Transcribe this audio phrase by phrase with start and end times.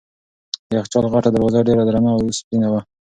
[0.67, 2.81] د یخچال غټه دروازه ډېره درنه او سپینه وه.